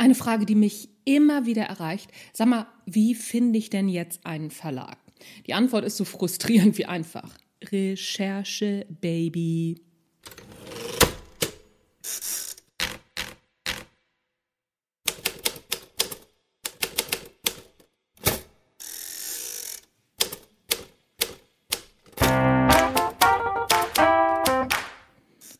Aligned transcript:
Eine 0.00 0.14
Frage, 0.14 0.46
die 0.46 0.54
mich 0.54 0.88
immer 1.04 1.44
wieder 1.44 1.64
erreicht. 1.64 2.10
Sag 2.32 2.48
mal, 2.48 2.66
wie 2.86 3.14
finde 3.14 3.58
ich 3.58 3.68
denn 3.68 3.86
jetzt 3.86 4.24
einen 4.24 4.50
Verlag? 4.50 4.96
Die 5.46 5.52
Antwort 5.52 5.84
ist 5.84 5.98
so 5.98 6.06
frustrierend 6.06 6.78
wie 6.78 6.86
einfach. 6.86 7.36
Recherche, 7.62 8.86
Baby. 8.88 9.78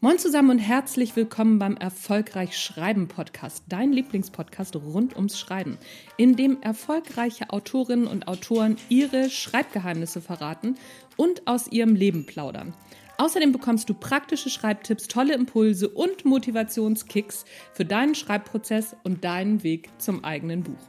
Moin 0.03 0.19
zusammen 0.19 0.49
und 0.49 0.59
herzlich 0.61 1.15
willkommen 1.15 1.59
beim 1.59 1.77
Erfolgreich 1.77 2.57
Schreiben 2.57 3.07
Podcast, 3.07 3.65
dein 3.69 3.93
Lieblingspodcast 3.93 4.75
rund 4.77 5.15
ums 5.15 5.39
Schreiben, 5.39 5.77
in 6.17 6.37
dem 6.37 6.63
erfolgreiche 6.63 7.51
Autorinnen 7.51 8.07
und 8.07 8.27
Autoren 8.27 8.79
ihre 8.89 9.29
Schreibgeheimnisse 9.29 10.23
verraten 10.23 10.79
und 11.19 11.47
aus 11.47 11.69
ihrem 11.69 11.95
Leben 11.95 12.25
plaudern. 12.25 12.73
Außerdem 13.19 13.53
bekommst 13.53 13.91
du 13.91 13.95
praktische 13.95 14.49
Schreibtipps, 14.49 15.07
tolle 15.07 15.35
Impulse 15.35 15.91
und 15.91 16.25
Motivationskicks 16.25 17.45
für 17.75 17.85
deinen 17.85 18.15
Schreibprozess 18.15 18.97
und 19.05 19.23
deinen 19.23 19.63
Weg 19.65 19.91
zum 19.99 20.25
eigenen 20.25 20.63
Buch. 20.63 20.81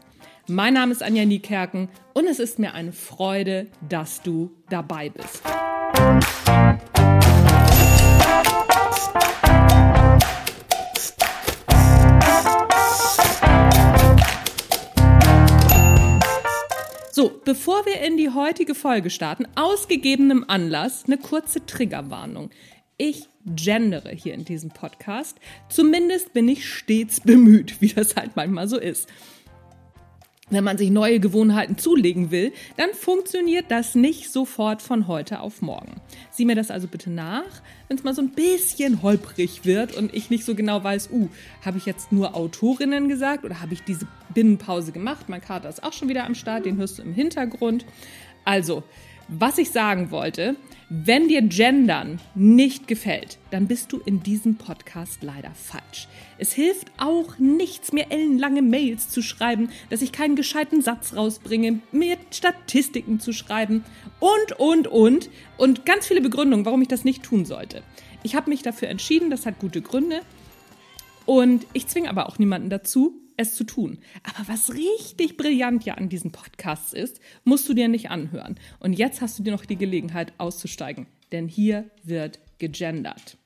Mein 0.47 0.75
Name 0.75 0.93
ist 0.93 1.03
Anja 1.03 1.25
Niekerken 1.25 1.89
und 2.13 2.27
es 2.27 2.39
ist 2.39 2.59
mir 2.59 2.73
eine 2.73 2.93
Freude, 2.93 3.67
dass 3.89 4.21
du 4.21 4.51
dabei 4.69 5.09
bist. 5.09 5.41
Bevor 17.45 17.85
wir 17.85 18.01
in 18.01 18.17
die 18.17 18.29
heutige 18.29 18.75
Folge 18.75 19.09
starten, 19.09 19.47
aus 19.55 19.87
gegebenem 19.87 20.45
Anlass 20.47 21.05
eine 21.05 21.17
kurze 21.17 21.65
Triggerwarnung. 21.65 22.49
Ich 22.97 23.27
gendere 23.45 24.11
hier 24.11 24.33
in 24.33 24.45
diesem 24.45 24.69
Podcast. 24.69 25.37
Zumindest 25.69 26.33
bin 26.33 26.47
ich 26.47 26.67
stets 26.67 27.19
bemüht, 27.21 27.75
wie 27.81 27.89
das 27.89 28.15
halt 28.15 28.35
manchmal 28.35 28.67
so 28.67 28.79
ist 28.79 29.07
wenn 30.51 30.63
man 30.63 30.77
sich 30.77 30.91
neue 30.91 31.19
Gewohnheiten 31.19 31.77
zulegen 31.77 32.31
will, 32.31 32.53
dann 32.77 32.91
funktioniert 32.93 33.65
das 33.69 33.95
nicht 33.95 34.31
sofort 34.31 34.81
von 34.81 35.07
heute 35.07 35.39
auf 35.39 35.61
morgen. 35.61 35.95
Sieh 36.29 36.45
mir 36.45 36.55
das 36.55 36.71
also 36.71 36.87
bitte 36.87 37.09
nach, 37.09 37.61
wenn 37.87 37.97
es 37.97 38.03
mal 38.03 38.13
so 38.13 38.21
ein 38.21 38.31
bisschen 38.31 39.01
holprig 39.01 39.65
wird 39.65 39.95
und 39.95 40.13
ich 40.13 40.29
nicht 40.29 40.45
so 40.45 40.55
genau 40.55 40.83
weiß, 40.83 41.09
uh, 41.11 41.29
habe 41.65 41.77
ich 41.77 41.85
jetzt 41.85 42.11
nur 42.11 42.35
Autorinnen 42.35 43.07
gesagt 43.07 43.45
oder 43.45 43.61
habe 43.61 43.73
ich 43.73 43.83
diese 43.83 44.07
Binnenpause 44.33 44.91
gemacht? 44.91 45.29
Mein 45.29 45.41
Kater 45.41 45.69
ist 45.69 45.83
auch 45.83 45.93
schon 45.93 46.09
wieder 46.09 46.25
am 46.25 46.35
Start, 46.35 46.65
den 46.65 46.77
hörst 46.77 46.99
du 46.99 47.03
im 47.03 47.13
Hintergrund. 47.13 47.85
Also, 48.45 48.83
was 49.27 49.57
ich 49.57 49.71
sagen 49.71 50.11
wollte, 50.11 50.55
wenn 50.93 51.29
dir 51.29 51.41
Gendern 51.41 52.19
nicht 52.35 52.85
gefällt, 52.85 53.37
dann 53.49 53.65
bist 53.65 53.93
du 53.93 54.01
in 54.05 54.23
diesem 54.23 54.55
Podcast 54.55 55.23
leider 55.23 55.51
falsch. 55.51 56.09
Es 56.37 56.51
hilft 56.51 56.91
auch 56.97 57.39
nichts, 57.39 57.93
mir 57.93 58.11
ellenlange 58.11 58.61
Mails 58.61 59.07
zu 59.07 59.21
schreiben, 59.21 59.69
dass 59.89 60.01
ich 60.01 60.11
keinen 60.11 60.35
gescheiten 60.35 60.81
Satz 60.81 61.15
rausbringe, 61.15 61.79
mir 61.93 62.17
Statistiken 62.29 63.21
zu 63.21 63.31
schreiben 63.31 63.85
und, 64.19 64.59
und, 64.59 64.89
und. 64.89 65.29
Und 65.55 65.85
ganz 65.85 66.07
viele 66.07 66.19
Begründungen, 66.19 66.65
warum 66.65 66.81
ich 66.81 66.89
das 66.89 67.05
nicht 67.05 67.23
tun 67.23 67.45
sollte. 67.45 67.83
Ich 68.21 68.35
habe 68.35 68.49
mich 68.49 68.61
dafür 68.61 68.89
entschieden, 68.89 69.29
das 69.29 69.45
hat 69.45 69.59
gute 69.59 69.81
Gründe. 69.81 70.19
Und 71.25 71.65
ich 71.71 71.87
zwinge 71.87 72.09
aber 72.09 72.27
auch 72.27 72.37
niemanden 72.37 72.69
dazu, 72.69 73.20
es 73.41 73.55
zu 73.55 73.63
tun. 73.63 73.99
Aber 74.23 74.47
was 74.47 74.73
richtig 74.73 75.37
brillant 75.37 75.83
ja 75.85 75.95
an 75.95 76.09
diesen 76.09 76.31
Podcasts 76.31 76.93
ist, 76.93 77.19
musst 77.43 77.67
du 77.67 77.73
dir 77.73 77.87
nicht 77.87 78.09
anhören. 78.09 78.55
Und 78.79 78.93
jetzt 78.93 79.21
hast 79.21 79.37
du 79.37 79.43
dir 79.43 79.51
noch 79.51 79.65
die 79.65 79.77
Gelegenheit 79.77 80.33
auszusteigen, 80.37 81.07
denn 81.31 81.47
hier 81.47 81.89
wird 82.03 82.39
gegendert. 82.59 83.37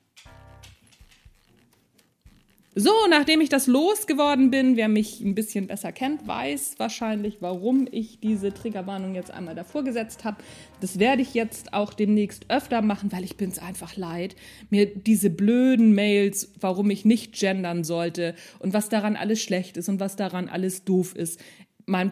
So, 2.78 2.92
nachdem 3.10 3.40
ich 3.40 3.48
das 3.48 3.68
losgeworden 3.68 4.52
bin, 4.52 4.76
wer 4.76 4.90
mich 4.90 5.22
ein 5.22 5.34
bisschen 5.34 5.66
besser 5.68 5.94
kennt, 5.94 6.28
weiß 6.28 6.76
wahrscheinlich, 6.78 7.38
warum 7.40 7.88
ich 7.90 8.20
diese 8.20 8.54
Triggerwarnung 8.54 9.16
jetzt 9.16 9.32
einmal 9.32 9.56
davor 9.56 9.86
gesetzt 9.86 10.26
habe. 10.26 10.44
Das 10.82 11.00
werde 11.00 11.22
ich 11.22 11.34
jetzt 11.34 11.74
auch 11.74 11.94
demnächst 11.94 12.50
öfter 12.50 12.82
machen, 12.82 13.14
weil 13.14 13.24
ich 13.24 13.38
bin 13.38 13.50
es 13.50 13.60
einfach 13.60 13.96
leid, 13.96 14.36
mir 14.70 14.94
diese 14.94 15.30
blöden 15.30 15.96
Mails, 15.96 16.52
warum 16.60 16.90
ich 16.90 17.06
nicht 17.06 17.40
gendern 17.40 17.86
sollte 17.86 18.36
und 18.60 18.74
was 18.74 18.90
daran 18.90 19.16
alles 19.16 19.42
schlecht 19.42 19.78
ist 19.78 19.88
und 19.88 20.02
was 20.02 20.18
daran 20.18 20.50
alles 20.50 20.84
doof 20.84 21.16
ist, 21.16 21.40
mein 21.86 22.12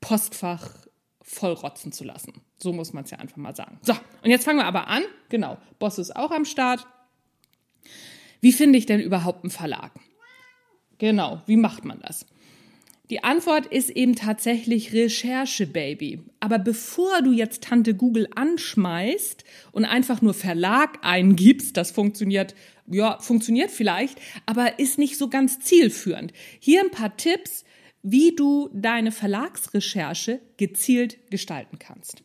Postfach 0.00 0.86
vollrotzen 1.20 1.90
zu 1.90 2.04
lassen. 2.04 2.42
So 2.58 2.72
muss 2.72 2.92
man 2.92 3.02
es 3.02 3.10
ja 3.10 3.18
einfach 3.18 3.38
mal 3.38 3.56
sagen. 3.56 3.80
So, 3.82 3.94
und 4.22 4.30
jetzt 4.30 4.44
fangen 4.44 4.60
wir 4.60 4.66
aber 4.66 4.86
an. 4.86 5.02
Genau, 5.30 5.58
Boss 5.80 5.98
ist 5.98 6.14
auch 6.14 6.30
am 6.30 6.44
Start. 6.44 6.86
Wie 8.46 8.52
finde 8.52 8.78
ich 8.78 8.86
denn 8.86 9.00
überhaupt 9.00 9.42
einen 9.42 9.50
Verlag? 9.50 9.90
Genau, 10.98 11.42
wie 11.46 11.56
macht 11.56 11.84
man 11.84 11.98
das? 12.00 12.26
Die 13.10 13.24
Antwort 13.24 13.66
ist 13.66 13.90
eben 13.90 14.14
tatsächlich 14.14 14.92
Recherche, 14.92 15.66
Baby. 15.66 16.20
Aber 16.38 16.60
bevor 16.60 17.22
du 17.22 17.32
jetzt 17.32 17.64
Tante 17.64 17.92
Google 17.96 18.28
anschmeißt 18.36 19.42
und 19.72 19.84
einfach 19.84 20.22
nur 20.22 20.32
Verlag 20.32 21.00
eingibst, 21.02 21.76
das 21.76 21.90
funktioniert, 21.90 22.54
ja, 22.86 23.18
funktioniert 23.18 23.72
vielleicht, 23.72 24.20
aber 24.46 24.78
ist 24.78 24.96
nicht 24.96 25.18
so 25.18 25.28
ganz 25.28 25.58
zielführend. 25.58 26.32
Hier 26.60 26.82
ein 26.82 26.92
paar 26.92 27.16
Tipps, 27.16 27.64
wie 28.04 28.36
du 28.36 28.70
deine 28.72 29.10
Verlagsrecherche 29.10 30.40
gezielt 30.56 31.32
gestalten 31.32 31.80
kannst. 31.80 32.22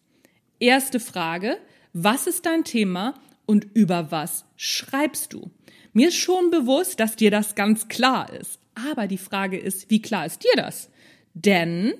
Erste 0.59 0.99
Frage, 0.99 1.57
was 1.93 2.27
ist 2.27 2.45
dein 2.45 2.63
Thema 2.63 3.15
und 3.47 3.65
über 3.73 4.11
was 4.11 4.45
schreibst 4.55 5.33
du? 5.33 5.49
Mir 5.93 6.09
ist 6.09 6.17
schon 6.17 6.51
bewusst, 6.51 6.99
dass 6.99 7.15
dir 7.15 7.31
das 7.31 7.55
ganz 7.55 7.87
klar 7.87 8.31
ist. 8.33 8.59
Aber 8.75 9.07
die 9.07 9.17
Frage 9.17 9.57
ist, 9.57 9.89
wie 9.89 10.01
klar 10.01 10.25
ist 10.25 10.43
dir 10.43 10.55
das? 10.55 10.89
Denn 11.33 11.93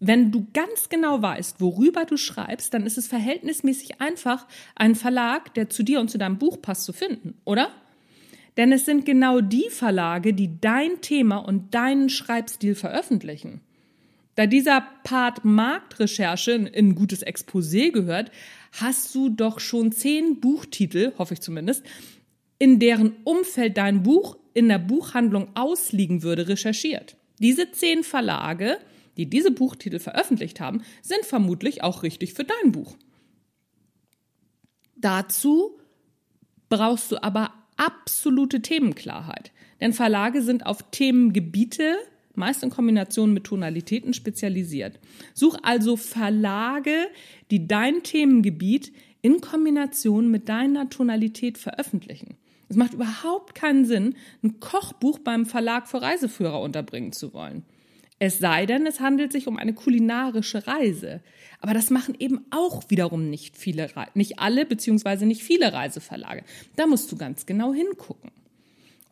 wenn 0.00 0.30
du 0.30 0.46
ganz 0.52 0.88
genau 0.90 1.22
weißt, 1.22 1.60
worüber 1.60 2.04
du 2.04 2.16
schreibst, 2.16 2.74
dann 2.74 2.84
ist 2.84 2.98
es 2.98 3.06
verhältnismäßig 3.06 4.00
einfach, 4.00 4.46
einen 4.74 4.96
Verlag, 4.96 5.54
der 5.54 5.70
zu 5.70 5.82
dir 5.82 6.00
und 6.00 6.10
zu 6.10 6.18
deinem 6.18 6.38
Buch 6.38 6.60
passt, 6.60 6.84
zu 6.84 6.92
finden, 6.92 7.38
oder? 7.44 7.70
Denn 8.56 8.70
es 8.72 8.84
sind 8.84 9.06
genau 9.06 9.40
die 9.40 9.70
Verlage, 9.70 10.34
die 10.34 10.60
dein 10.60 11.00
Thema 11.00 11.38
und 11.38 11.74
deinen 11.74 12.08
Schreibstil 12.08 12.74
veröffentlichen. 12.74 13.62
Da 14.34 14.46
dieser 14.46 14.84
Part 15.04 15.44
Marktrecherche 15.44 16.52
in 16.52 16.66
ein 16.66 16.94
gutes 16.94 17.24
Exposé 17.24 17.90
gehört, 17.90 18.30
hast 18.72 19.14
du 19.14 19.28
doch 19.28 19.60
schon 19.60 19.92
zehn 19.92 20.40
Buchtitel, 20.40 21.12
hoffe 21.18 21.34
ich 21.34 21.40
zumindest, 21.40 21.84
in 22.64 22.78
deren 22.78 23.12
Umfeld 23.24 23.76
dein 23.76 24.02
Buch 24.02 24.38
in 24.54 24.70
der 24.70 24.78
Buchhandlung 24.78 25.48
ausliegen 25.54 26.22
würde, 26.22 26.48
recherchiert. 26.48 27.14
Diese 27.38 27.70
zehn 27.72 28.02
Verlage, 28.02 28.78
die 29.18 29.26
diese 29.26 29.50
Buchtitel 29.50 29.98
veröffentlicht 29.98 30.60
haben, 30.60 30.82
sind 31.02 31.26
vermutlich 31.26 31.82
auch 31.82 32.02
richtig 32.02 32.32
für 32.32 32.44
dein 32.44 32.72
Buch. 32.72 32.96
Dazu 34.96 35.78
brauchst 36.70 37.12
du 37.12 37.22
aber 37.22 37.52
absolute 37.76 38.62
Themenklarheit. 38.62 39.52
Denn 39.82 39.92
Verlage 39.92 40.40
sind 40.40 40.64
auf 40.64 40.90
Themengebiete, 40.90 41.98
meist 42.34 42.62
in 42.62 42.70
Kombination 42.70 43.34
mit 43.34 43.44
Tonalitäten, 43.44 44.14
spezialisiert. 44.14 44.98
Such 45.34 45.58
also 45.62 45.98
Verlage, 45.98 47.08
die 47.50 47.68
dein 47.68 48.02
Themengebiet 48.02 48.90
in 49.20 49.42
Kombination 49.42 50.30
mit 50.30 50.48
deiner 50.48 50.88
Tonalität 50.88 51.58
veröffentlichen. 51.58 52.38
Es 52.68 52.76
macht 52.76 52.94
überhaupt 52.94 53.54
keinen 53.54 53.84
Sinn, 53.84 54.14
ein 54.42 54.60
Kochbuch 54.60 55.18
beim 55.18 55.46
Verlag 55.46 55.88
für 55.88 56.02
Reiseführer 56.02 56.60
unterbringen 56.60 57.12
zu 57.12 57.32
wollen. 57.34 57.64
Es 58.18 58.38
sei 58.38 58.64
denn, 58.64 58.86
es 58.86 59.00
handelt 59.00 59.32
sich 59.32 59.48
um 59.48 59.58
eine 59.58 59.74
kulinarische 59.74 60.66
Reise. 60.66 61.20
Aber 61.60 61.74
das 61.74 61.90
machen 61.90 62.14
eben 62.18 62.46
auch 62.50 62.88
wiederum 62.88 63.28
nicht 63.28 63.56
viele, 63.56 63.90
nicht 64.14 64.38
alle 64.38 64.64
beziehungsweise 64.64 65.26
nicht 65.26 65.42
viele 65.42 65.72
Reiseverlage. 65.72 66.44
Da 66.76 66.86
musst 66.86 67.10
du 67.10 67.16
ganz 67.16 67.44
genau 67.44 67.74
hingucken. 67.74 68.30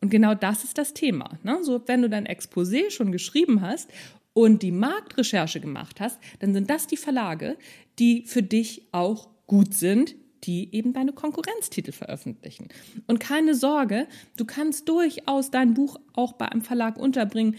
Und 0.01 0.09
genau 0.09 0.35
das 0.35 0.63
ist 0.63 0.77
das 0.77 0.93
Thema. 0.93 1.37
Ne? 1.43 1.59
So, 1.63 1.81
wenn 1.85 2.01
du 2.01 2.09
dein 2.09 2.27
Exposé 2.27 2.91
schon 2.91 3.11
geschrieben 3.11 3.61
hast 3.61 3.89
und 4.33 4.63
die 4.63 4.71
Marktrecherche 4.71 5.59
gemacht 5.59 5.99
hast, 5.99 6.19
dann 6.39 6.53
sind 6.53 6.69
das 6.69 6.87
die 6.87 6.97
Verlage, 6.97 7.57
die 7.99 8.23
für 8.25 8.43
dich 8.43 8.87
auch 8.91 9.29
gut 9.47 9.73
sind, 9.73 10.15
die 10.43 10.73
eben 10.73 10.93
deine 10.93 11.13
Konkurrenztitel 11.13 11.91
veröffentlichen. 11.91 12.69
Und 13.07 13.19
keine 13.19 13.55
Sorge, 13.55 14.07
du 14.37 14.45
kannst 14.45 14.89
durchaus 14.89 15.51
dein 15.51 15.73
Buch 15.73 15.99
auch 16.13 16.33
bei 16.33 16.47
einem 16.49 16.61
Verlag 16.61 16.97
unterbringen, 16.97 17.55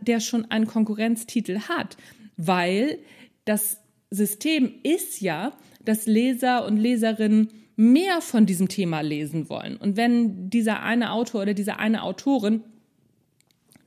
der 0.00 0.20
schon 0.20 0.50
einen 0.50 0.66
Konkurrenztitel 0.66 1.60
hat, 1.68 1.96
weil 2.36 2.98
das 3.44 3.80
System 4.10 4.74
ist 4.82 5.20
ja, 5.20 5.52
dass 5.84 6.06
Leser 6.06 6.66
und 6.66 6.76
Leserinnen 6.76 7.48
mehr 7.76 8.20
von 8.20 8.44
diesem 8.44 8.68
Thema 8.68 9.00
lesen 9.00 9.48
wollen. 9.48 9.76
Und 9.76 9.96
wenn 9.96 10.50
dieser 10.50 10.82
eine 10.82 11.12
Autor 11.12 11.42
oder 11.42 11.54
diese 11.54 11.78
eine 11.78 12.02
Autorin 12.02 12.64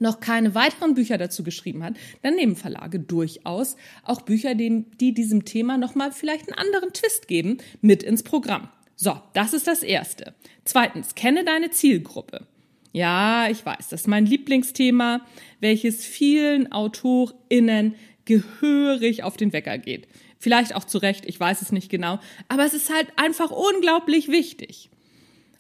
noch 0.02 0.20
keine 0.20 0.56
weiteren 0.56 0.96
Bücher 0.96 1.18
dazu 1.18 1.44
geschrieben 1.44 1.84
hat, 1.84 1.94
dann 2.22 2.36
nehmen 2.36 2.56
Verlage 2.56 3.00
durchaus 3.00 3.78
auch 4.04 4.22
Bücher, 4.22 4.56
die, 4.56 4.86
die 5.00 5.14
diesem 5.14 5.46
Thema 5.46 5.78
nochmal 5.78 6.12
vielleicht 6.12 6.50
einen 6.50 6.58
anderen 6.58 6.92
Twist 6.92 7.28
geben, 7.28 7.60
mit 7.82 8.04
ins 8.04 8.24
Programm. 8.24 8.70
So, 8.96 9.20
das 9.34 9.54
ist 9.54 9.68
das 9.68 9.84
Erste. 9.84 10.34
Zweitens, 10.66 11.16
kenne 11.16 11.44
deine 11.44 11.72
Zielgruppe. 11.72 12.46
Ja, 12.94 13.50
ich 13.50 13.66
weiß, 13.66 13.88
das 13.90 14.02
ist 14.02 14.08
mein 14.08 14.26
Lieblingsthema, 14.26 15.26
welches 15.60 16.06
vielen 16.06 16.72
AutorInnen 16.72 17.96
gehörig 18.26 19.24
auf 19.24 19.38
den 19.38 19.54
Wecker 19.54 19.78
geht. 19.78 20.08
Vielleicht 20.38 20.76
auch 20.76 20.84
zu 20.84 20.98
Recht, 20.98 21.26
ich 21.26 21.40
weiß 21.40 21.62
es 21.62 21.72
nicht 21.72 21.90
genau, 21.90 22.20
aber 22.48 22.66
es 22.66 22.74
ist 22.74 22.94
halt 22.94 23.08
einfach 23.16 23.52
unglaublich 23.52 24.28
wichtig. 24.28 24.90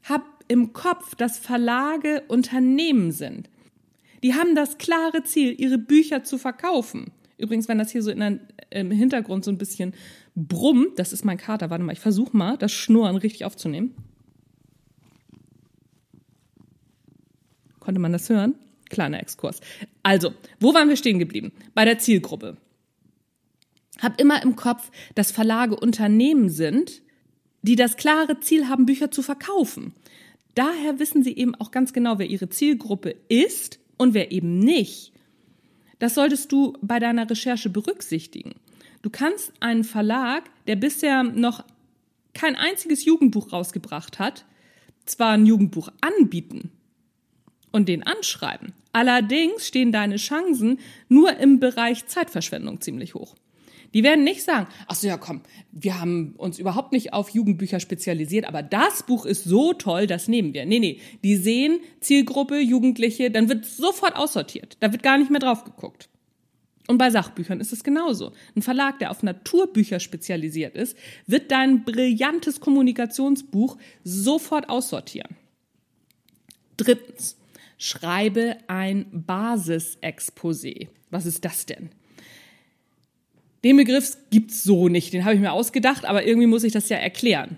Hab 0.03 0.23
im 0.47 0.73
Kopf, 0.73 1.15
dass 1.15 1.37
Verlage 1.37 2.23
Unternehmen 2.27 3.11
sind. 3.11 3.49
Die 4.23 4.33
haben 4.33 4.55
das 4.55 4.77
klare 4.77 5.23
Ziel, 5.23 5.55
ihre 5.59 5.77
Bücher 5.77 6.23
zu 6.23 6.37
verkaufen. 6.37 7.11
Übrigens, 7.37 7.67
wenn 7.67 7.79
das 7.79 7.91
hier 7.91 8.03
so 8.03 8.13
der, 8.13 8.39
im 8.69 8.91
Hintergrund 8.91 9.43
so 9.43 9.51
ein 9.51 9.57
bisschen 9.57 9.95
brummt, 10.35 10.99
das 10.99 11.11
ist 11.11 11.25
mein 11.25 11.37
Kater. 11.37 11.69
Warte 11.69 11.83
mal, 11.83 11.93
ich 11.93 11.99
versuche 11.99 12.37
mal, 12.37 12.57
das 12.57 12.71
Schnurren 12.71 13.15
richtig 13.15 13.45
aufzunehmen. 13.45 13.95
Konnte 17.79 17.99
man 17.99 18.11
das 18.11 18.29
hören? 18.29 18.55
Kleiner 18.89 19.19
Exkurs. 19.19 19.59
Also, 20.03 20.33
wo 20.59 20.73
waren 20.73 20.89
wir 20.89 20.97
stehen 20.97 21.17
geblieben? 21.17 21.51
Bei 21.73 21.83
der 21.83 21.97
Zielgruppe. 21.97 22.57
Hab 23.99 24.21
immer 24.21 24.43
im 24.43 24.55
Kopf, 24.55 24.91
dass 25.15 25.31
Verlage 25.31 25.75
Unternehmen 25.75 26.49
sind, 26.49 27.01
die 27.63 27.75
das 27.75 27.97
klare 27.97 28.39
Ziel 28.39 28.69
haben, 28.69 28.85
Bücher 28.85 29.09
zu 29.09 29.23
verkaufen. 29.23 29.93
Daher 30.53 30.99
wissen 30.99 31.23
sie 31.23 31.35
eben 31.35 31.55
auch 31.55 31.71
ganz 31.71 31.93
genau, 31.93 32.19
wer 32.19 32.27
ihre 32.27 32.49
Zielgruppe 32.49 33.15
ist 33.29 33.80
und 34.01 34.15
wer 34.15 34.31
eben 34.31 34.57
nicht. 34.57 35.13
Das 35.99 36.15
solltest 36.15 36.51
du 36.51 36.73
bei 36.81 36.97
deiner 36.97 37.29
Recherche 37.29 37.69
berücksichtigen. 37.69 38.55
Du 39.03 39.11
kannst 39.11 39.53
einen 39.59 39.83
Verlag, 39.83 40.49
der 40.65 40.75
bisher 40.75 41.21
noch 41.21 41.63
kein 42.33 42.55
einziges 42.55 43.05
Jugendbuch 43.05 43.53
rausgebracht 43.53 44.17
hat, 44.17 44.45
zwar 45.05 45.33
ein 45.33 45.45
Jugendbuch 45.45 45.89
anbieten 46.01 46.71
und 47.71 47.89
den 47.89 48.01
anschreiben. 48.01 48.73
Allerdings 48.91 49.67
stehen 49.67 49.91
deine 49.91 50.15
Chancen 50.15 50.79
nur 51.07 51.37
im 51.37 51.59
Bereich 51.59 52.07
Zeitverschwendung 52.07 52.81
ziemlich 52.81 53.13
hoch. 53.13 53.35
Die 53.93 54.03
werden 54.03 54.23
nicht 54.23 54.43
sagen, 54.43 54.67
ach 54.87 54.95
so, 54.95 55.07
ja, 55.07 55.17
komm, 55.17 55.41
wir 55.71 55.99
haben 55.99 56.33
uns 56.37 56.59
überhaupt 56.59 56.93
nicht 56.93 57.13
auf 57.13 57.29
Jugendbücher 57.29 57.79
spezialisiert, 57.79 58.45
aber 58.45 58.63
das 58.63 59.03
Buch 59.03 59.25
ist 59.25 59.43
so 59.43 59.73
toll, 59.73 60.07
das 60.07 60.27
nehmen 60.27 60.53
wir. 60.53 60.65
Nee, 60.65 60.79
nee, 60.79 60.99
die 61.23 61.35
sehen 61.35 61.79
Zielgruppe, 61.99 62.59
Jugendliche, 62.59 63.31
dann 63.31 63.49
wird 63.49 63.65
sofort 63.65 64.15
aussortiert. 64.15 64.77
Da 64.79 64.91
wird 64.91 65.03
gar 65.03 65.17
nicht 65.17 65.29
mehr 65.29 65.41
drauf 65.41 65.65
geguckt. 65.65 66.07
Und 66.87 66.97
bei 66.97 67.09
Sachbüchern 67.09 67.59
ist 67.59 67.73
es 67.73 67.83
genauso. 67.83 68.33
Ein 68.55 68.61
Verlag, 68.61 68.99
der 68.99 69.11
auf 69.11 69.23
Naturbücher 69.23 69.99
spezialisiert 69.99 70.75
ist, 70.75 70.97
wird 71.27 71.51
dein 71.51 71.83
brillantes 71.83 72.59
Kommunikationsbuch 72.59 73.77
sofort 74.03 74.69
aussortieren. 74.69 75.35
Drittens, 76.77 77.37
schreibe 77.77 78.57
ein 78.67 79.05
Basisexposé. 79.25 80.89
Was 81.09 81.25
ist 81.25 81.45
das 81.45 81.65
denn? 81.65 81.91
Den 83.63 83.77
Begriff 83.77 84.17
gibt's 84.31 84.63
so 84.63 84.87
nicht, 84.87 85.13
den 85.13 85.23
habe 85.23 85.35
ich 85.35 85.41
mir 85.41 85.51
ausgedacht, 85.51 86.05
aber 86.05 86.25
irgendwie 86.25 86.47
muss 86.47 86.63
ich 86.63 86.73
das 86.73 86.89
ja 86.89 86.97
erklären. 86.97 87.57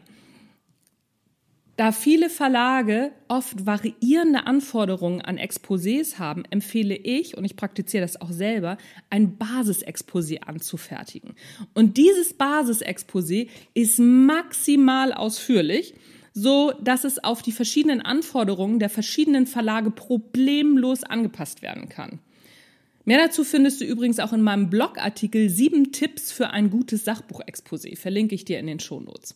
Da 1.76 1.92
viele 1.92 2.30
Verlage 2.30 3.12
oft 3.28 3.66
variierende 3.66 4.46
Anforderungen 4.46 5.22
an 5.22 5.40
Exposés 5.40 6.20
haben, 6.20 6.44
empfehle 6.52 6.96
ich, 6.96 7.36
und 7.36 7.46
ich 7.46 7.56
praktiziere 7.56 8.04
das 8.04 8.22
auch 8.22 8.32
selber, 8.32 8.78
ein 9.10 9.40
Basisexposé 9.40 10.42
anzufertigen. 10.42 11.34
Und 11.74 11.98
dieses 11.98 12.38
Basisexposé 12.38 13.48
ist 13.74 13.98
maximal 13.98 15.14
ausführlich, 15.14 15.96
so 16.34 16.74
dass 16.80 17.06
es 17.06 17.24
auf 17.24 17.42
die 17.42 17.52
verschiedenen 17.52 18.02
Anforderungen 18.02 18.78
der 18.78 18.90
verschiedenen 18.90 19.48
Verlage 19.48 19.90
problemlos 19.90 21.04
angepasst 21.04 21.64
werden 21.64 21.90
kann. 21.90 22.20
Mehr 23.06 23.18
dazu 23.18 23.44
findest 23.44 23.82
du 23.82 23.86
übrigens 23.86 24.20
auch 24.20 24.32
in 24.32 24.42
meinem 24.42 24.70
Blogartikel 24.70 25.50
sieben 25.50 25.92
Tipps 25.92 26.32
für 26.32 26.52
ein 26.52 26.70
gutes 26.70 27.06
Sachbuchexposé. 27.06 27.98
Verlinke 27.98 28.36
ich 28.36 28.46
dir 28.46 28.60
in 28.60 28.68
den 28.68 28.80
Shownotes. 28.80 29.36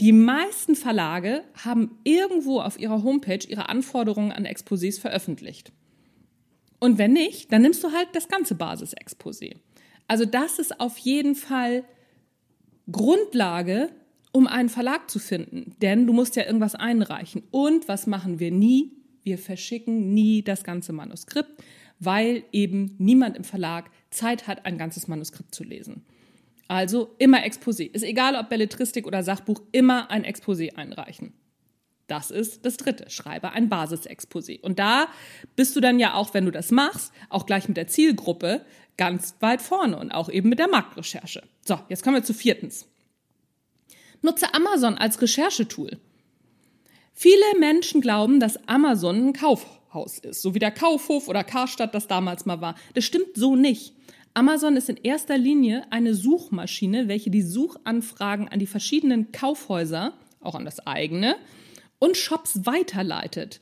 Die 0.00 0.12
meisten 0.12 0.74
Verlage 0.74 1.44
haben 1.62 1.98
irgendwo 2.02 2.60
auf 2.60 2.80
ihrer 2.80 3.02
Homepage 3.02 3.46
ihre 3.46 3.68
Anforderungen 3.68 4.32
an 4.32 4.46
Exposés 4.46 5.00
veröffentlicht. 5.00 5.72
Und 6.80 6.98
wenn 6.98 7.12
nicht, 7.12 7.52
dann 7.52 7.62
nimmst 7.62 7.84
du 7.84 7.92
halt 7.92 8.08
das 8.12 8.28
ganze 8.28 8.54
Basisexposé. 8.54 9.56
Also 10.08 10.24
das 10.24 10.58
ist 10.58 10.80
auf 10.80 10.98
jeden 10.98 11.34
Fall 11.34 11.84
Grundlage, 12.90 13.90
um 14.32 14.46
einen 14.46 14.68
Verlag 14.68 15.10
zu 15.10 15.18
finden. 15.18 15.76
Denn 15.80 16.06
du 16.06 16.12
musst 16.12 16.36
ja 16.36 16.44
irgendwas 16.44 16.74
einreichen. 16.74 17.42
Und 17.50 17.86
was 17.86 18.06
machen 18.06 18.40
wir 18.40 18.50
nie? 18.50 18.92
Wir 19.22 19.38
verschicken 19.38 20.12
nie 20.12 20.42
das 20.42 20.64
ganze 20.64 20.92
Manuskript, 20.92 21.62
weil 21.98 22.44
eben 22.52 22.94
niemand 22.98 23.36
im 23.36 23.44
Verlag 23.44 23.90
Zeit 24.10 24.46
hat, 24.46 24.66
ein 24.66 24.78
ganzes 24.78 25.08
Manuskript 25.08 25.54
zu 25.54 25.64
lesen. 25.64 26.04
Also 26.68 27.14
immer 27.18 27.44
Exposé. 27.44 27.90
Ist 27.92 28.02
egal, 28.02 28.36
ob 28.36 28.48
Belletristik 28.48 29.06
oder 29.06 29.22
Sachbuch, 29.22 29.60
immer 29.72 30.10
ein 30.10 30.24
Exposé 30.24 30.74
einreichen. 30.76 31.34
Das 32.06 32.30
ist 32.30 32.66
das 32.66 32.76
dritte. 32.76 33.08
Schreibe 33.10 33.52
ein 33.52 33.70
Basisexposé. 33.70 34.60
Und 34.60 34.78
da 34.78 35.08
bist 35.56 35.74
du 35.76 35.80
dann 35.80 35.98
ja 35.98 36.14
auch, 36.14 36.34
wenn 36.34 36.44
du 36.44 36.50
das 36.50 36.70
machst, 36.70 37.12
auch 37.30 37.46
gleich 37.46 37.68
mit 37.68 37.76
der 37.76 37.86
Zielgruppe 37.86 38.64
ganz 38.96 39.34
weit 39.40 39.62
vorne 39.62 39.98
und 39.98 40.12
auch 40.12 40.28
eben 40.28 40.48
mit 40.48 40.58
der 40.58 40.68
Marktrecherche. 40.68 41.42
So, 41.64 41.80
jetzt 41.88 42.02
kommen 42.02 42.16
wir 42.16 42.24
zu 42.24 42.34
viertens. 42.34 42.86
Nutze 44.22 44.54
Amazon 44.54 44.96
als 44.96 45.20
Recherchetool. 45.20 45.98
Viele 47.12 47.58
Menschen 47.58 48.00
glauben, 48.00 48.40
dass 48.40 48.68
Amazon 48.68 49.28
ein 49.28 49.32
Kaufhaus 49.94 50.18
ist, 50.18 50.42
so 50.42 50.54
wie 50.54 50.58
der 50.58 50.72
Kaufhof 50.72 51.28
oder 51.28 51.44
Karstadt 51.44 51.94
das 51.94 52.08
damals 52.08 52.46
mal 52.46 52.60
war. 52.60 52.74
Das 52.94 53.04
stimmt 53.04 53.36
so 53.36 53.54
nicht. 53.54 53.94
Amazon 54.34 54.76
ist 54.76 54.88
in 54.88 54.96
erster 54.96 55.38
Linie 55.38 55.86
eine 55.90 56.14
Suchmaschine, 56.14 57.06
welche 57.06 57.30
die 57.30 57.42
Suchanfragen 57.42 58.48
an 58.48 58.58
die 58.58 58.66
verschiedenen 58.66 59.30
Kaufhäuser, 59.30 60.14
auch 60.40 60.56
an 60.56 60.64
das 60.64 60.84
eigene, 60.84 61.36
und 62.00 62.16
Shops 62.16 62.66
weiterleitet. 62.66 63.60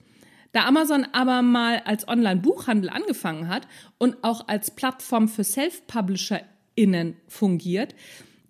Da 0.52 0.64
Amazon 0.64 1.06
aber 1.12 1.42
mal 1.42 1.82
als 1.84 2.08
Online-Buchhandel 2.08 2.88
angefangen 2.88 3.48
hat 3.48 3.68
und 3.98 4.16
auch 4.22 4.48
als 4.48 4.70
Plattform 4.70 5.28
für 5.28 5.44
Self-PublisherInnen 5.44 7.16
fungiert, 7.28 7.94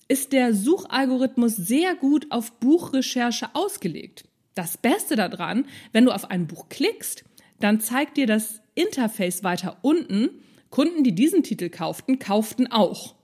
ist 0.06 0.32
der 0.32 0.54
Suchalgorithmus 0.54 1.56
sehr 1.56 1.96
gut 1.96 2.26
auf 2.30 2.52
Buchrecherche 2.60 3.48
ausgelegt. 3.54 4.24
Das 4.54 4.76
Beste 4.76 5.16
daran, 5.16 5.64
wenn 5.92 6.04
du 6.04 6.12
auf 6.12 6.30
ein 6.30 6.46
Buch 6.46 6.68
klickst, 6.68 7.24
dann 7.62 7.80
zeigt 7.80 8.16
dir 8.16 8.26
das 8.26 8.60
Interface 8.74 9.44
weiter 9.44 9.78
unten, 9.82 10.30
Kunden, 10.70 11.04
die 11.04 11.14
diesen 11.14 11.42
Titel 11.42 11.68
kauften, 11.68 12.18
kauften 12.18 12.66
auch. 12.66 13.14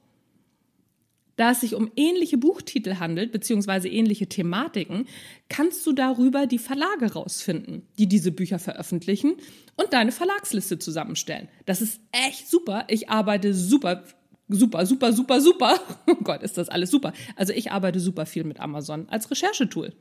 Da 1.36 1.52
es 1.52 1.60
sich 1.60 1.76
um 1.76 1.90
ähnliche 1.94 2.36
Buchtitel 2.36 2.96
handelt, 2.96 3.30
beziehungsweise 3.30 3.88
ähnliche 3.88 4.26
Thematiken, 4.26 5.06
kannst 5.48 5.86
du 5.86 5.92
darüber 5.92 6.46
die 6.48 6.58
Verlage 6.58 7.12
rausfinden, 7.12 7.86
die 7.96 8.08
diese 8.08 8.32
Bücher 8.32 8.58
veröffentlichen 8.58 9.36
und 9.76 9.92
deine 9.92 10.10
Verlagsliste 10.10 10.80
zusammenstellen. 10.80 11.48
Das 11.64 11.80
ist 11.80 12.00
echt 12.10 12.50
super. 12.50 12.86
Ich 12.88 13.08
arbeite 13.08 13.54
super, 13.54 14.02
super, 14.48 14.84
super, 14.84 15.12
super, 15.12 15.40
super. 15.40 15.80
Oh 16.06 16.16
Gott, 16.24 16.42
ist 16.42 16.58
das 16.58 16.68
alles 16.68 16.90
super. 16.90 17.12
Also 17.36 17.52
ich 17.52 17.70
arbeite 17.70 18.00
super 18.00 18.26
viel 18.26 18.42
mit 18.42 18.58
Amazon 18.58 19.08
als 19.08 19.30
Recherchetool. 19.30 19.92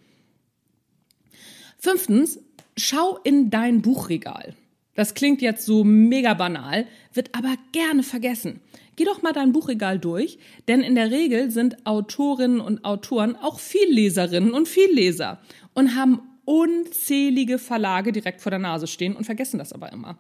Fünftens, 1.78 2.40
schau 2.78 3.20
in 3.24 3.50
dein 3.50 3.82
Buchregal. 3.82 4.56
Das 4.96 5.14
klingt 5.14 5.42
jetzt 5.42 5.66
so 5.66 5.84
mega 5.84 6.34
banal, 6.34 6.88
wird 7.14 7.36
aber 7.36 7.54
gerne 7.72 8.02
vergessen. 8.02 8.62
Geh 8.96 9.06
doch 9.06 9.22
mal 9.22 9.34
dein 9.34 9.52
Buchregal 9.52 10.00
durch, 10.00 10.40
denn 10.68 10.82
in 10.82 10.96
der 10.96 11.12
Regel 11.12 11.52
sind 11.52 11.86
Autorinnen 11.86 12.60
und 12.60 12.84
Autoren 12.84 13.36
auch 13.36 13.60
Vielleserinnen 13.60 14.54
und 14.54 14.68
Vielleser 14.68 15.40
und 15.76 15.96
haben 15.96 16.22
unzählige 16.46 17.60
Verlage 17.60 18.12
direkt 18.12 18.42
vor 18.42 18.50
der 18.50 18.58
Nase 18.58 18.88
stehen 18.88 19.16
und 19.16 19.26
vergessen 19.26 19.60
das 19.60 19.72
aber 19.72 19.92
immer. 19.92 20.18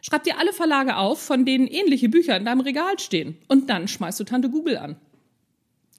Schreib 0.00 0.22
dir 0.22 0.38
alle 0.38 0.52
Verlage 0.52 0.96
auf, 0.96 1.20
von 1.20 1.44
denen 1.44 1.66
ähnliche 1.66 2.08
Bücher 2.08 2.36
in 2.36 2.44
deinem 2.44 2.60
Regal 2.60 2.98
stehen 3.00 3.38
und 3.48 3.68
dann 3.68 3.88
schmeißt 3.88 4.20
du 4.20 4.24
Tante 4.24 4.50
Google 4.50 4.76
an. 4.76 4.96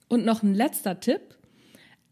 Und 0.08 0.24
noch 0.24 0.42
ein 0.42 0.54
letzter 0.54 1.00
Tipp. 1.00 1.35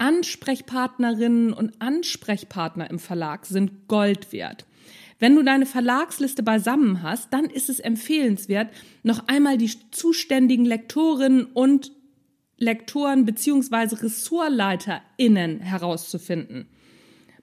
Ansprechpartnerinnen 0.03 1.53
und 1.53 1.81
Ansprechpartner 1.81 2.89
im 2.89 2.99
Verlag 2.99 3.45
sind 3.45 3.87
Gold 3.87 4.33
wert. 4.33 4.65
Wenn 5.17 5.33
du 5.33 5.43
deine 5.43 5.65
Verlagsliste 5.65 6.43
beisammen 6.43 7.01
hast, 7.01 7.31
dann 7.31 7.45
ist 7.45 7.69
es 7.69 7.79
empfehlenswert, 7.79 8.69
noch 9.03 9.29
einmal 9.29 9.57
die 9.57 9.71
zuständigen 9.91 10.65
Lektorinnen 10.65 11.45
und 11.45 11.93
Lektoren 12.57 13.23
bzw. 13.23 13.95
RessortleiterInnen 13.95 15.61
herauszufinden. 15.61 16.67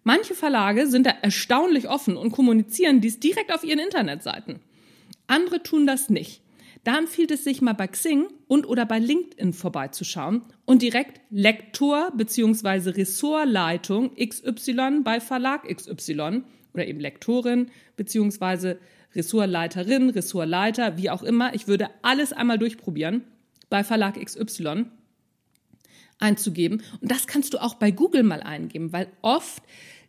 Manche 0.05 0.35
Verlage 0.35 0.87
sind 0.87 1.07
da 1.07 1.15
erstaunlich 1.23 1.89
offen 1.89 2.19
und 2.19 2.31
kommunizieren 2.31 3.01
dies 3.01 3.21
direkt 3.21 3.55
auf 3.55 3.65
ihren 3.65 3.79
Internetseiten. 3.79 4.61
Andere 5.29 5.63
tun 5.63 5.87
das 5.87 6.11
nicht. 6.11 6.43
Da 6.85 6.97
empfiehlt 6.97 7.31
es 7.31 7.45
sich 7.45 7.61
mal 7.61 7.75
bei 7.75 7.87
Xing 7.87 8.29
und 8.47 8.67
oder 8.67 8.87
bei 8.87 8.99
LinkedIn 8.99 9.53
vorbeizuschauen 9.53 10.43
und 10.65 10.81
direkt 10.83 11.21
Lektor 11.31 12.11
bzw. 12.17 12.91
Ressortleitung 12.91 14.15
XY 14.17 15.01
bei 15.05 15.21
Verlag 15.21 15.69
XY 15.69 16.43
oder 16.73 16.87
eben 16.87 17.01
Lektorin 17.01 17.71
bzw. 17.97 18.77
Ressortleiterin, 19.15 20.11
Ressortleiter, 20.11 20.97
wie 20.97 21.11
auch 21.11 21.23
immer. 21.23 21.55
Ich 21.55 21.69
würde 21.69 21.91
alles 22.03 22.33
einmal 22.33 22.59
durchprobieren 22.59 23.25
bei 23.69 23.85
Verlag 23.85 24.15
XY 24.25 24.87
einzugeben. 26.19 26.83
Und 27.01 27.11
das 27.11 27.27
kannst 27.27 27.55
du 27.55 27.59
auch 27.59 27.75
bei 27.75 27.91
Google 27.91 28.23
mal 28.23 28.43
eingeben, 28.43 28.93
weil 28.93 29.09
oft 29.23 29.63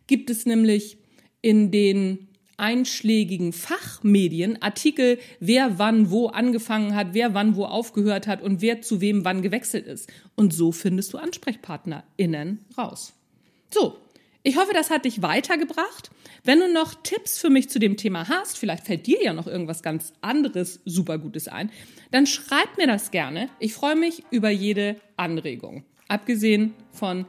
gibt 0.06 0.30
es 0.30 0.46
nämlich 0.46 0.98
in 1.40 1.70
den 1.70 2.28
einschlägigen 2.62 3.52
Fachmedien 3.52 4.62
Artikel, 4.62 5.18
wer 5.40 5.80
wann 5.80 6.10
wo 6.10 6.28
angefangen 6.28 6.94
hat, 6.94 7.08
wer 7.10 7.34
wann 7.34 7.56
wo 7.56 7.64
aufgehört 7.64 8.28
hat 8.28 8.40
und 8.40 8.62
wer 8.62 8.80
zu 8.80 9.00
wem 9.00 9.24
wann 9.24 9.42
gewechselt 9.42 9.86
ist. 9.86 10.08
Und 10.36 10.54
so 10.54 10.70
findest 10.70 11.12
du 11.12 11.18
AnsprechpartnerInnen 11.18 12.60
raus. 12.78 13.14
So, 13.68 13.98
ich 14.44 14.56
hoffe, 14.56 14.72
das 14.74 14.90
hat 14.90 15.04
dich 15.04 15.22
weitergebracht. 15.22 16.12
Wenn 16.44 16.60
du 16.60 16.72
noch 16.72 16.94
Tipps 17.02 17.36
für 17.36 17.50
mich 17.50 17.68
zu 17.68 17.80
dem 17.80 17.96
Thema 17.96 18.28
hast, 18.28 18.56
vielleicht 18.56 18.86
fällt 18.86 19.08
dir 19.08 19.20
ja 19.20 19.32
noch 19.32 19.48
irgendwas 19.48 19.82
ganz 19.82 20.12
anderes 20.20 20.80
super 20.84 21.18
Gutes 21.18 21.48
ein, 21.48 21.68
dann 22.12 22.26
schreib 22.26 22.78
mir 22.78 22.86
das 22.86 23.10
gerne. 23.10 23.48
Ich 23.58 23.74
freue 23.74 23.96
mich 23.96 24.22
über 24.30 24.50
jede 24.50 24.96
Anregung. 25.16 25.84
Abgesehen 26.06 26.74
von 26.92 27.26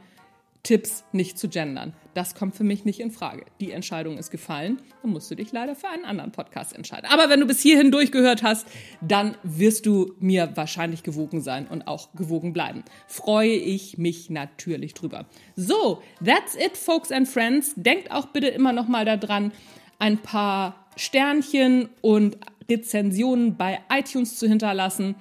Tipps 0.61 1.03
nicht 1.11 1.39
zu 1.39 1.49
gendern. 1.49 1.93
Das 2.13 2.35
kommt 2.35 2.55
für 2.55 2.63
mich 2.63 2.85
nicht 2.85 2.99
in 2.99 3.11
Frage. 3.11 3.45
Die 3.59 3.71
Entscheidung 3.71 4.17
ist 4.17 4.29
gefallen. 4.29 4.81
Dann 5.01 5.11
musst 5.11 5.31
du 5.31 5.35
dich 5.35 5.51
leider 5.51 5.75
für 5.75 5.87
einen 5.87 6.05
anderen 6.05 6.31
Podcast 6.31 6.75
entscheiden. 6.75 7.09
Aber 7.11 7.29
wenn 7.29 7.39
du 7.39 7.45
bis 7.45 7.61
hierhin 7.61 7.91
durchgehört 7.91 8.43
hast, 8.43 8.67
dann 9.01 9.35
wirst 9.43 9.85
du 9.85 10.13
mir 10.19 10.51
wahrscheinlich 10.55 11.03
gewogen 11.03 11.41
sein 11.41 11.67
und 11.67 11.87
auch 11.87 12.13
gewogen 12.13 12.53
bleiben. 12.53 12.83
Freue 13.07 13.53
ich 13.53 13.97
mich 13.97 14.29
natürlich 14.29 14.93
drüber. 14.93 15.25
So, 15.55 16.01
that's 16.23 16.55
it, 16.55 16.77
folks 16.77 17.11
and 17.11 17.27
friends. 17.27 17.73
Denkt 17.75 18.11
auch 18.11 18.27
bitte 18.27 18.47
immer 18.47 18.73
noch 18.73 18.87
mal 18.87 19.05
daran, 19.05 19.51
ein 19.99 20.19
paar 20.19 20.87
Sternchen 20.95 21.89
und 22.01 22.37
Rezensionen 22.69 23.57
bei 23.57 23.79
iTunes 23.89 24.37
zu 24.37 24.47
hinterlassen 24.47 25.15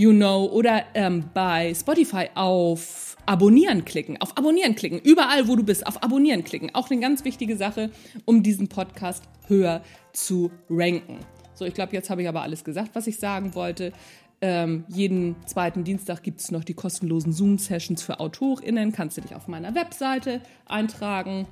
you 0.00 0.12
know, 0.12 0.46
oder 0.46 0.84
ähm, 0.94 1.24
bei 1.34 1.74
Spotify 1.74 2.30
auf 2.34 3.09
Abonnieren 3.30 3.84
klicken, 3.84 4.20
auf 4.20 4.36
Abonnieren 4.36 4.74
klicken, 4.74 4.98
überall, 4.98 5.46
wo 5.46 5.54
du 5.54 5.62
bist, 5.62 5.86
auf 5.86 6.02
Abonnieren 6.02 6.42
klicken. 6.42 6.74
Auch 6.74 6.90
eine 6.90 7.00
ganz 7.00 7.24
wichtige 7.24 7.56
Sache, 7.56 7.90
um 8.24 8.42
diesen 8.42 8.66
Podcast 8.66 9.22
höher 9.46 9.82
zu 10.12 10.50
ranken. 10.68 11.20
So, 11.54 11.64
ich 11.64 11.72
glaube, 11.74 11.92
jetzt 11.92 12.10
habe 12.10 12.22
ich 12.22 12.28
aber 12.28 12.42
alles 12.42 12.64
gesagt, 12.64 12.90
was 12.94 13.06
ich 13.06 13.20
sagen 13.20 13.54
wollte. 13.54 13.92
Ähm, 14.40 14.84
jeden 14.88 15.36
zweiten 15.46 15.84
Dienstag 15.84 16.24
gibt 16.24 16.40
es 16.40 16.50
noch 16.50 16.64
die 16.64 16.74
kostenlosen 16.74 17.32
Zoom-Sessions 17.32 18.02
für 18.02 18.18
AutorInnen. 18.18 18.90
Kannst 18.90 19.16
du 19.16 19.20
dich 19.20 19.36
auf 19.36 19.46
meiner 19.46 19.76
Webseite 19.76 20.40
eintragen. 20.66 21.46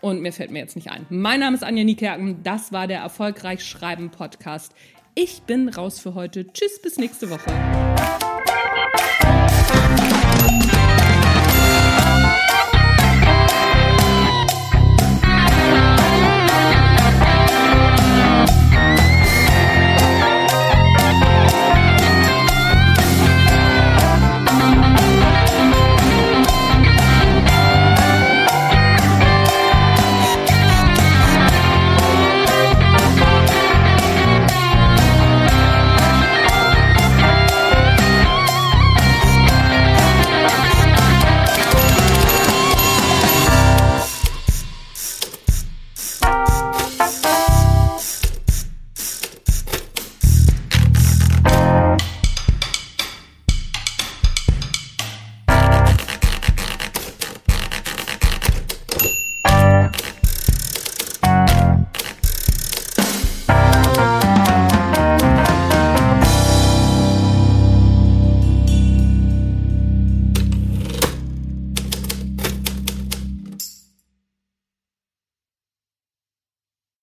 Und 0.00 0.22
mir 0.22 0.32
fällt 0.32 0.52
mir 0.52 0.60
jetzt 0.60 0.76
nicht 0.76 0.92
ein. 0.92 1.04
Mein 1.10 1.40
Name 1.40 1.56
ist 1.56 1.64
Anja 1.64 1.82
Niekerken. 1.82 2.44
Das 2.44 2.70
war 2.70 2.86
der 2.86 3.00
Erfolgreich 3.00 3.64
Schreiben 3.64 4.10
Podcast. 4.10 4.72
Ich 5.16 5.42
bin 5.42 5.68
raus 5.68 5.98
für 5.98 6.14
heute. 6.14 6.46
Tschüss, 6.52 6.80
bis 6.80 6.96
nächste 6.96 7.28
Woche. 7.28 7.50